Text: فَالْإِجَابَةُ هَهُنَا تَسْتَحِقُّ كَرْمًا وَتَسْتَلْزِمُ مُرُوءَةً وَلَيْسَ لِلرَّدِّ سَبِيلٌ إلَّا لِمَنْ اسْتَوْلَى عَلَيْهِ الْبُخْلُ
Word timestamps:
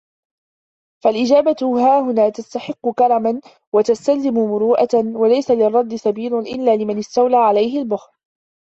فَالْإِجَابَةُ 1.03 1.55
هَهُنَا 1.61 2.29
تَسْتَحِقُّ 2.29 2.89
كَرْمًا 2.89 3.41
وَتَسْتَلْزِمُ 3.73 4.33
مُرُوءَةً 4.33 4.89
وَلَيْسَ 5.03 5.51
لِلرَّدِّ 5.51 5.95
سَبِيلٌ 5.95 6.39
إلَّا 6.39 6.75
لِمَنْ 6.75 6.97
اسْتَوْلَى 6.99 7.37
عَلَيْهِ 7.37 7.81
الْبُخْلُ 7.81 8.11